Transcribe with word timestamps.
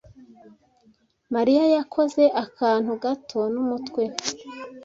Mariya 1.33 1.63
yakoze 1.75 2.23
akantu 2.43 2.91
gato 3.03 3.39
n'umutwe. 3.53 4.03